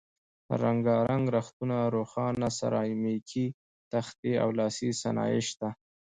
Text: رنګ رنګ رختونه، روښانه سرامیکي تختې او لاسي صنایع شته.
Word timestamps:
رنګ 0.63 0.83
رنګ 1.09 1.25
رختونه، 1.37 1.77
روښانه 1.95 2.49
سرامیکي 2.59 3.45
تختې 3.91 4.31
او 4.43 4.49
لاسي 4.59 4.89
صنایع 5.01 5.41
شته. 5.49 5.67